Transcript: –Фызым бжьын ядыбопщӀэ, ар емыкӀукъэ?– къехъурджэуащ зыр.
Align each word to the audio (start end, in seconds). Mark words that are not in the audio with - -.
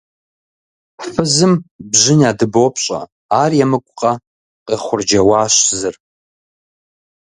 –Фызым 1.11 1.53
бжьын 1.91 2.19
ядыбопщӀэ, 2.29 2.99
ар 3.41 3.51
емыкӀукъэ?– 3.63 4.11
къехъурджэуащ 4.67 5.55
зыр. 5.79 5.95